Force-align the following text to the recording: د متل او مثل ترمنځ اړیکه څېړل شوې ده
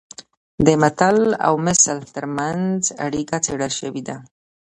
د 0.65 0.67
متل 0.81 1.17
او 1.47 1.53
مثل 1.67 1.95
ترمنځ 2.15 2.71
اړیکه 3.05 3.35
څېړل 3.45 3.71
شوې 3.79 4.01
ده 4.07 4.15